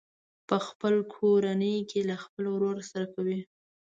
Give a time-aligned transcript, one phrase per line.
[0.47, 3.39] په خپله کورنۍ کې له خپل ورور سره کوي.